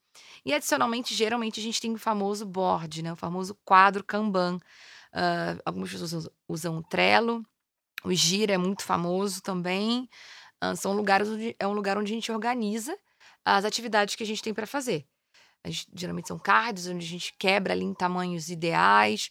[0.44, 3.12] E, adicionalmente, geralmente, a gente tem o famoso board, né?
[3.12, 4.56] O famoso quadro Kanban.
[5.12, 7.44] Uh, algumas pessoas usam, o Trello.
[8.02, 10.08] O Gira é muito famoso também.
[10.62, 12.96] Uh, são lugares onde é um lugar onde a gente organiza
[13.44, 15.06] as atividades que a gente tem para fazer.
[15.64, 19.30] Gente, geralmente são cards onde a gente quebra ali em tamanhos ideais.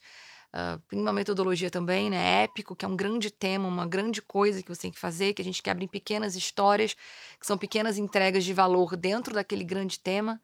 [0.54, 2.44] Uh, tem uma metodologia também, né?
[2.44, 5.42] Épico, que é um grande tema, uma grande coisa que você tem que fazer, que
[5.42, 6.96] a gente quebra em pequenas histórias,
[7.40, 10.42] que são pequenas entregas de valor dentro daquele grande tema.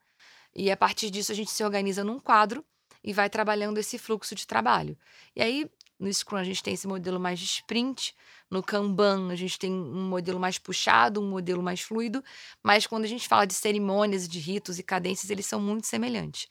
[0.56, 2.64] E a partir disso a gente se organiza num quadro
[3.04, 4.98] e vai trabalhando esse fluxo de trabalho.
[5.36, 8.14] E aí no Scrum a gente tem esse modelo mais de sprint,
[8.50, 12.24] no Kanban a gente tem um modelo mais puxado, um modelo mais fluido,
[12.64, 16.48] mas quando a gente fala de cerimônias, de ritos e cadências, eles são muito semelhantes.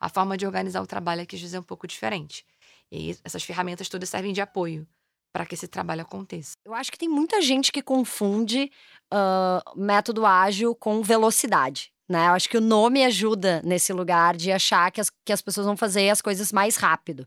[0.00, 2.44] A forma de organizar o trabalho aqui às vezes é um pouco diferente.
[2.90, 4.86] E essas ferramentas todas servem de apoio
[5.32, 6.52] para que esse trabalho aconteça.
[6.64, 8.70] Eu acho que tem muita gente que confunde
[9.12, 11.93] uh, método ágil com velocidade.
[12.08, 12.26] Né?
[12.28, 15.66] Eu acho que o nome ajuda nesse lugar de achar que as, que as pessoas
[15.66, 17.26] vão fazer as coisas mais rápido.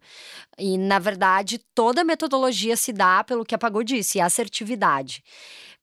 [0.57, 5.23] E, na verdade, toda metodologia se dá pelo que a Pagou disse, assertividade.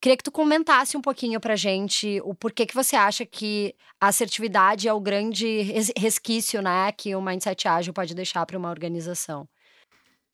[0.00, 4.08] Queria que tu comentasse um pouquinho pra gente o porquê que você acha que a
[4.08, 5.62] assertividade é o grande
[5.96, 9.48] resquício né, que o Mindset Ágil pode deixar para uma organização.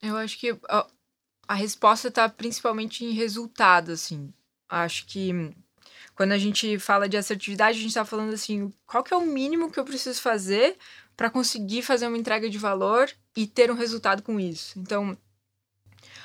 [0.03, 0.87] Eu acho que a,
[1.46, 4.33] a resposta está principalmente em resultado, assim.
[4.68, 5.33] Acho que
[6.20, 9.22] quando a gente fala de assertividade, a gente está falando assim, qual que é o
[9.26, 10.76] mínimo que eu preciso fazer
[11.16, 14.78] para conseguir fazer uma entrega de valor e ter um resultado com isso.
[14.78, 15.16] Então,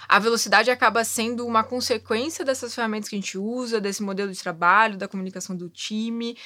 [0.05, 4.43] a velocidade acaba sendo uma consequência dessas ferramentas que a gente usa, desse modelo de
[4.43, 6.37] trabalho, da comunicação do time.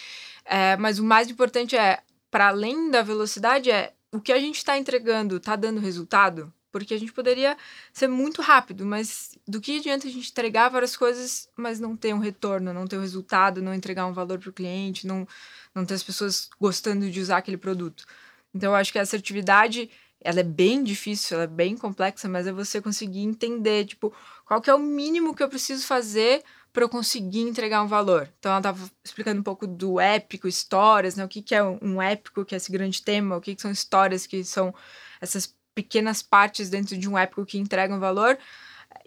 [0.46, 4.58] É, mas o mais importante é, para além da velocidade, é o que a gente
[4.58, 6.54] está entregando está dando resultado?
[6.72, 7.58] Porque a gente poderia
[7.92, 12.14] ser muito rápido, mas do que adianta a gente entregar várias coisas, mas não ter
[12.14, 15.28] um retorno, não ter um resultado, não entregar um valor para o cliente, não,
[15.74, 18.06] não ter as pessoas gostando de usar aquele produto.
[18.54, 19.90] Então, eu acho que a assertividade,
[20.22, 24.14] ela é bem difícil, ela é bem complexa, mas é você conseguir entender, tipo,
[24.46, 28.32] qual que é o mínimo que eu preciso fazer para eu conseguir entregar um valor.
[28.38, 31.26] Então, ela estava explicando um pouco do épico, histórias, né?
[31.26, 33.72] O que, que é um épico, que é esse grande tema, o que, que são
[33.72, 34.74] histórias, que são
[35.20, 38.38] essas pequenas partes dentro de um épico que entregam valor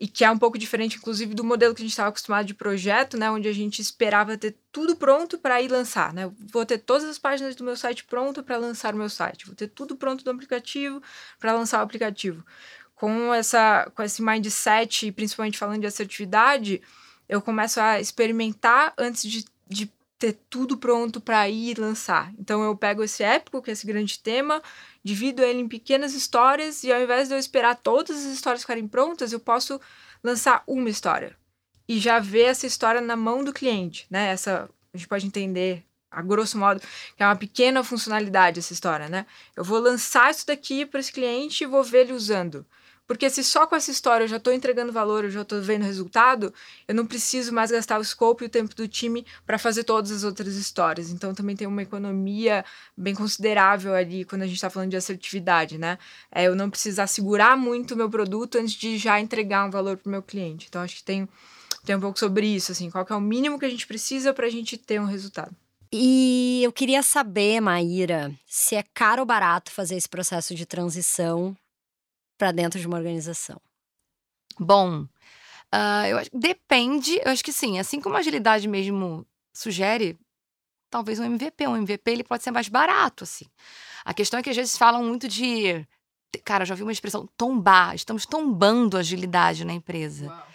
[0.01, 2.55] e que é um pouco diferente, inclusive, do modelo que a gente estava acostumado de
[2.55, 6.31] projeto, né, onde a gente esperava ter tudo pronto para ir lançar, né?
[6.51, 9.55] Vou ter todas as páginas do meu site pronto para lançar o meu site, vou
[9.55, 11.03] ter tudo pronto do aplicativo
[11.39, 12.43] para lançar o aplicativo.
[12.95, 16.81] Com essa, com esse mindset, principalmente falando de assertividade,
[17.29, 22.33] eu começo a experimentar antes de, de ter tudo pronto para ir lançar.
[22.39, 24.63] Então eu pego esse épico, que é esse grande tema,
[25.03, 28.87] divido ele em pequenas histórias e ao invés de eu esperar todas as histórias ficarem
[28.87, 29.81] prontas, eu posso
[30.23, 31.37] lançar uma história
[31.89, 34.29] e já ver essa história na mão do cliente, né?
[34.29, 36.81] Essa a gente pode entender a grosso modo
[37.17, 39.27] que é uma pequena funcionalidade essa história, né?
[39.57, 42.65] Eu vou lançar isso daqui para esse cliente e vou ver ele usando.
[43.13, 45.85] Porque se só com essa história eu já estou entregando valor, eu já estou vendo
[45.85, 46.53] resultado,
[46.89, 50.11] eu não preciso mais gastar o scope e o tempo do time para fazer todas
[50.11, 51.11] as outras histórias.
[51.11, 52.65] Então também tem uma economia
[52.97, 55.99] bem considerável ali quando a gente está falando de assertividade, né?
[56.31, 59.99] É eu não precisar segurar muito o meu produto antes de já entregar um valor
[59.99, 60.67] para o meu cliente.
[60.69, 61.29] Então acho que tem,
[61.85, 64.47] tem um pouco sobre isso, assim, qual é o mínimo que a gente precisa para
[64.47, 65.55] a gente ter um resultado.
[65.95, 71.55] E eu queria saber, Maíra, se é caro ou barato fazer esse processo de transição
[72.43, 73.61] para dentro de uma organização?
[74.59, 77.21] Bom, uh, eu acho, depende.
[77.25, 77.79] Eu acho que sim.
[77.79, 79.25] Assim como a agilidade mesmo
[79.55, 80.19] sugere,
[80.91, 81.69] talvez um MVP.
[81.69, 83.47] Um MVP ele pode ser mais barato, assim.
[84.05, 85.87] A questão é que às vezes falam muito de.
[86.45, 87.95] Cara, eu já vi uma expressão tombar.
[87.95, 90.27] Estamos tombando a agilidade na empresa.
[90.27, 90.47] Uau.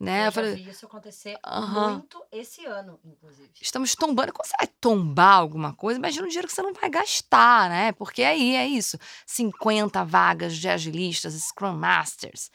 [0.00, 0.22] Né?
[0.22, 3.50] Eu, eu falei, vi isso acontecer muito esse ano, inclusive.
[3.60, 4.32] Estamos tombando.
[4.32, 7.92] Quando você vai tombar alguma coisa, imagina o dinheiro que você não vai gastar, né?
[7.92, 12.50] Porque aí é isso: 50 vagas de agilistas, Scrum Masters,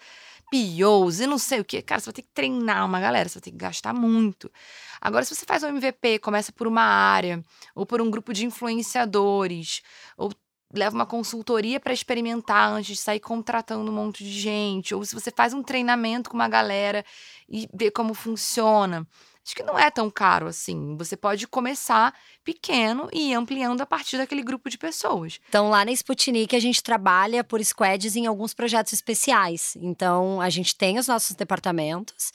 [0.51, 1.83] POs e não sei o que.
[1.83, 4.51] Cara, você vai ter que treinar uma galera, você vai ter que gastar muito.
[4.99, 8.43] Agora, se você faz um MVP, começa por uma área, ou por um grupo de
[8.43, 9.83] influenciadores,
[10.17, 10.31] ou
[10.75, 15.13] leva uma consultoria para experimentar antes de sair contratando um monte de gente, ou se
[15.13, 17.03] você faz um treinamento com uma galera
[17.49, 19.07] e vê como funciona
[19.45, 20.97] acho que não é tão caro assim.
[20.97, 25.39] Você pode começar pequeno e ir ampliando a partir daquele grupo de pessoas.
[25.47, 29.75] Então, lá na Sputnik, a gente trabalha por squads em alguns projetos especiais.
[29.79, 32.33] Então, a gente tem os nossos departamentos,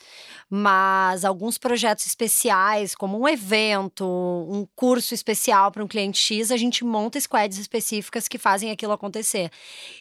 [0.49, 6.57] mas alguns projetos especiais, como um evento, um curso especial para um cliente X, a
[6.57, 9.51] gente monta squads específicas que fazem aquilo acontecer.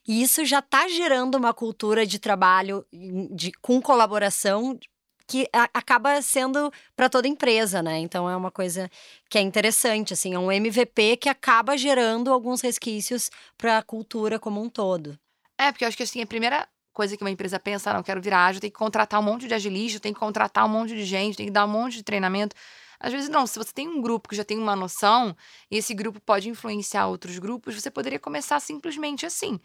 [0.06, 2.84] E isso já está gerando uma cultura de trabalho
[3.32, 4.78] de, com colaboração
[5.30, 8.00] que a, acaba sendo para toda empresa, né?
[8.00, 8.90] Então é uma coisa
[9.28, 14.40] que é interessante, assim, é um MVP que acaba gerando alguns resquícios para a cultura
[14.40, 15.16] como um todo.
[15.56, 18.20] É, porque eu acho que assim, a primeira coisa que uma empresa pensa, não quero
[18.20, 21.04] virar ágil, tem que contratar um monte de agilista, tem que contratar um monte de
[21.04, 22.56] gente, tem que dar um monte de treinamento.
[22.98, 25.36] Às vezes não, se você tem um grupo que já tem uma noção
[25.70, 29.60] e esse grupo pode influenciar outros grupos, você poderia começar simplesmente assim,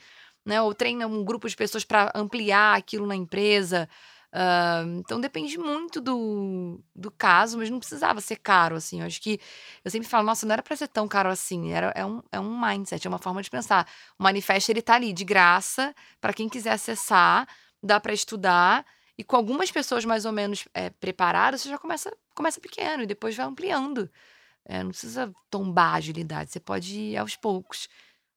[0.45, 0.61] né?
[0.61, 3.89] Ou treina um grupo de pessoas para ampliar aquilo na empresa,
[4.35, 8.99] Uh, então depende muito do, do caso, mas não precisava ser caro, assim.
[8.99, 9.39] Eu acho que
[9.83, 11.71] eu sempre falo, nossa, não era para ser tão caro assim.
[11.71, 13.87] Era, é, um, é um mindset, é uma forma de pensar.
[14.19, 17.47] O manifesto ele tá ali de graça para quem quiser acessar,
[17.81, 18.85] dá para estudar.
[19.17, 23.07] E com algumas pessoas mais ou menos é, preparadas, você já começa, começa pequeno e
[23.07, 24.11] depois vai ampliando.
[24.65, 27.87] É, não precisa tombar a agilidade, você pode ir aos poucos,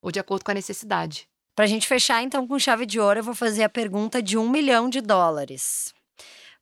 [0.01, 1.29] ou de acordo com a necessidade.
[1.59, 4.39] Para a gente fechar, então, com chave de ouro, eu vou fazer a pergunta de
[4.39, 5.93] um milhão de dólares.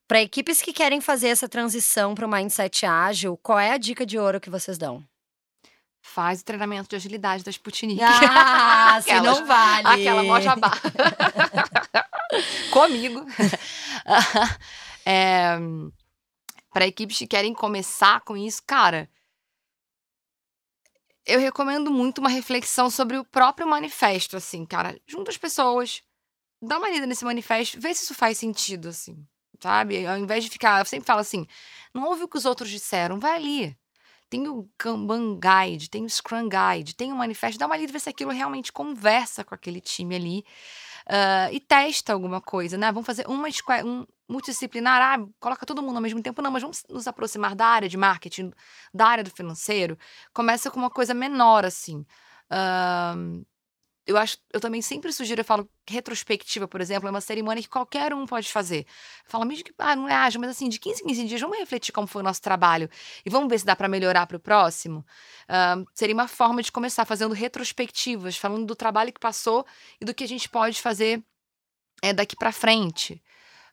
[0.09, 4.07] Para equipes que querem fazer essa transição para o mindset ágil, qual é a dica
[4.07, 5.05] de ouro que vocês dão?
[6.01, 8.01] Faz o treinamento de agilidade da Sputnik.
[8.03, 9.87] Ah, se não vale.
[9.87, 10.71] Aquela mó jabá.
[12.73, 13.23] Comigo.
[15.05, 15.59] é,
[16.73, 19.11] Para equipes que querem começar com isso, cara,
[21.27, 24.99] eu recomendo muito uma reflexão sobre o próprio manifesto, assim, cara.
[25.07, 26.03] Junta as pessoas,
[26.63, 29.27] dá uma lida nesse manifesto, vê se isso faz sentido, assim
[29.61, 30.07] sabe?
[30.07, 31.47] Ao invés de ficar, eu sempre falo assim,
[31.93, 33.77] não ouve o que os outros disseram, vai ali.
[34.29, 38.01] Tem o Kanban Guide, tem o Scrum Guide, tem o manifesto, dá uma lida ver
[38.01, 40.45] se aquilo realmente conversa com aquele time ali.
[41.09, 42.91] Uh, e testa alguma coisa, né?
[42.91, 43.49] Vamos fazer uma
[43.85, 46.43] um multidisciplinar, ah, coloca todo mundo ao mesmo tempo.
[46.43, 48.51] Não, mas vamos nos aproximar da área de marketing,
[48.93, 49.97] da área do financeiro.
[50.35, 52.05] Começa com uma coisa menor, assim.
[52.51, 53.47] Uh,
[54.07, 57.69] eu acho, eu também sempre sugiro, eu falo, retrospectiva, por exemplo, é uma cerimônia que
[57.69, 58.87] qualquer um pode fazer.
[59.27, 61.59] Fala, mesmo que, ah, não é ágil, mas assim, de 15 em 15 dias, vamos
[61.59, 62.89] refletir como foi o nosso trabalho
[63.25, 65.05] e vamos ver se dá para melhorar para o próximo.
[65.49, 69.67] Uh, seria uma forma de começar fazendo retrospectivas, falando do trabalho que passou
[70.01, 71.21] e do que a gente pode fazer
[72.01, 73.21] é, daqui para frente.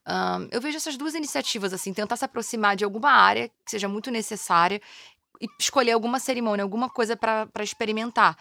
[0.07, 3.87] Uh, eu vejo essas duas iniciativas, assim, tentar se aproximar de alguma área que seja
[3.87, 4.81] muito necessária
[5.39, 8.35] e escolher alguma cerimônia, alguma coisa para experimentar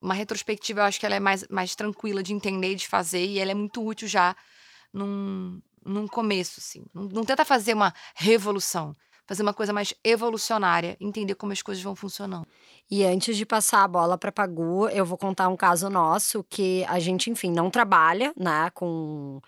[0.00, 3.24] uma retrospectiva, eu acho que ela é mais, mais tranquila de entender e de fazer,
[3.24, 4.36] e ela é muito útil já
[4.92, 6.84] num, num começo, assim.
[6.94, 8.96] Não, não tenta fazer uma revolução,
[9.26, 12.46] fazer uma coisa mais evolucionária, entender como as coisas vão funcionando.
[12.90, 16.84] E antes de passar a bola para Pagu, eu vou contar um caso nosso que
[16.88, 19.40] a gente, enfim, não trabalha, né, com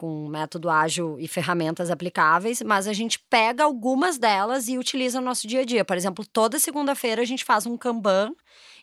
[0.00, 5.26] com método ágil e ferramentas aplicáveis, mas a gente pega algumas delas e utiliza no
[5.26, 5.84] nosso dia a dia.
[5.84, 8.32] Por exemplo, toda segunda-feira a gente faz um Kanban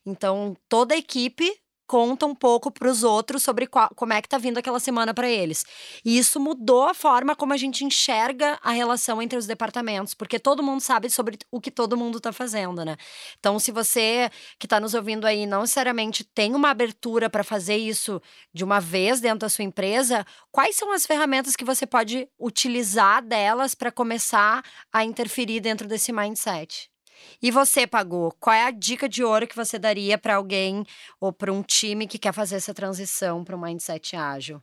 [0.07, 1.53] então, toda a equipe
[1.85, 5.13] conta um pouco para os outros sobre qual, como é que tá vindo aquela semana
[5.13, 5.65] para eles.
[6.03, 10.37] E isso mudou a forma como a gente enxerga a relação entre os departamentos, porque
[10.37, 12.97] todo mundo sabe sobre o que todo mundo está fazendo, né?
[13.39, 14.29] Então, se você
[14.59, 18.21] que está nos ouvindo aí não necessariamente tem uma abertura para fazer isso
[18.53, 23.21] de uma vez dentro da sua empresa, quais são as ferramentas que você pode utilizar
[23.25, 26.89] delas para começar a interferir dentro desse mindset?
[27.41, 30.83] E você, Pagou, qual é a dica de ouro que você daria para alguém
[31.19, 34.61] ou para um time que quer fazer essa transição para um mindset ágil?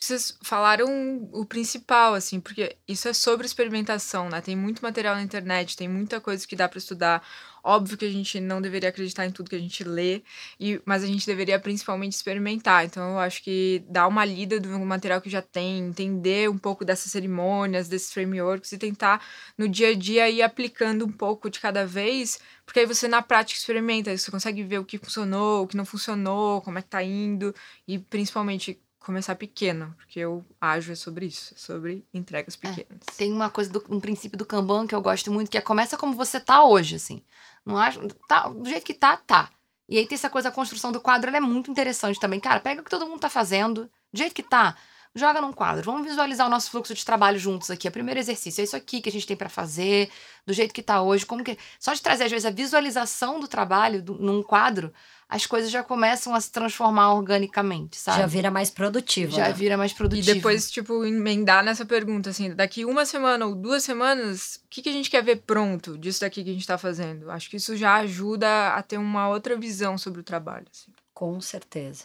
[0.00, 4.40] Vocês falaram o principal, assim, porque isso é sobre experimentação, né?
[4.40, 7.24] Tem muito material na internet, tem muita coisa que dá para estudar.
[7.62, 10.22] Óbvio que a gente não deveria acreditar em tudo que a gente lê,
[10.58, 12.84] e, mas a gente deveria principalmente experimentar.
[12.84, 16.84] Então, eu acho que dar uma lida do material que já tem, entender um pouco
[16.84, 19.24] dessas cerimônias, desses frameworks e tentar
[19.56, 23.22] no dia a dia ir aplicando um pouco de cada vez, porque aí você na
[23.22, 26.88] prática experimenta, você consegue ver o que funcionou, o que não funcionou, como é que
[26.88, 27.54] tá indo,
[27.86, 33.02] e principalmente começar pequeno, porque eu ajo é sobre isso, é sobre entregas é, pequenas.
[33.08, 35.60] É, tem uma coisa, do, um princípio do Kanban que eu gosto muito, que é
[35.60, 37.22] começa como você tá hoje, assim.
[37.64, 39.48] Não acho, tá, do jeito que tá, tá.
[39.88, 42.40] E aí tem essa coisa, a construção do quadro, ela é muito interessante também.
[42.40, 44.76] Cara, pega o que todo mundo tá fazendo, do jeito que tá,
[45.14, 45.84] joga num quadro.
[45.84, 47.86] Vamos visualizar o nosso fluxo de trabalho juntos aqui.
[47.86, 50.10] É o primeiro exercício é isso aqui que a gente tem para fazer,
[50.44, 53.46] do jeito que tá hoje, como que só de trazer às vezes a visualização do
[53.46, 54.92] trabalho do, num quadro,
[55.28, 58.20] as coisas já começam a se transformar organicamente, sabe?
[58.20, 59.32] Já vira mais produtivo.
[59.32, 59.52] Já né?
[59.52, 60.30] vira mais produtivo.
[60.30, 64.82] E depois, tipo, emendar nessa pergunta, assim, daqui uma semana ou duas semanas, o que,
[64.82, 67.30] que a gente quer ver pronto disso daqui que a gente tá fazendo?
[67.30, 70.92] Acho que isso já ajuda a ter uma outra visão sobre o trabalho, assim.
[71.12, 72.04] Com certeza.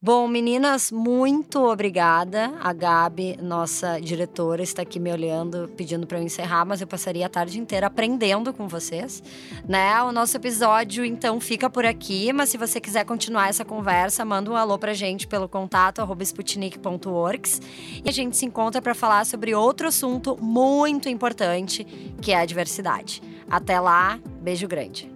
[0.00, 2.52] Bom, meninas, muito obrigada.
[2.60, 7.24] A Gabi, nossa diretora, está aqui me olhando, pedindo para eu encerrar, mas eu passaria
[7.24, 9.22] a tarde inteira aprendendo com vocês,
[9.66, 10.02] né?
[10.02, 14.50] O nosso episódio então fica por aqui, mas se você quiser continuar essa conversa, manda
[14.50, 17.62] um alô pra gente pelo contato @sputnik.orgs
[18.04, 21.84] e a gente se encontra para falar sobre outro assunto muito importante,
[22.20, 23.22] que é a diversidade.
[23.50, 25.15] Até lá, beijo grande.